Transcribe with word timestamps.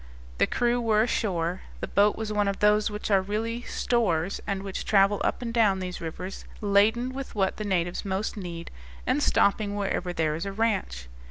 The 0.39 0.47
crew 0.47 0.81
were 0.81 1.03
ashore. 1.03 1.61
The 1.79 1.87
boat 1.87 2.15
was 2.15 2.33
one 2.33 2.47
of 2.47 2.57
those 2.57 2.89
which 2.89 3.11
are 3.11 3.21
really 3.21 3.61
stores, 3.61 4.41
and 4.47 4.63
which 4.63 4.83
travel 4.83 5.21
up 5.23 5.43
and 5.43 5.53
down 5.53 5.77
these 5.77 6.01
rivers, 6.01 6.43
laden 6.59 7.13
with 7.13 7.35
what 7.35 7.57
the 7.57 7.65
natives 7.65 8.03
most 8.03 8.35
need, 8.35 8.71
and 9.05 9.21
stopping 9.21 9.75
wherever 9.75 10.11
there 10.11 10.33
is 10.33 10.47
a 10.47 10.51
ranch. 10.51 11.07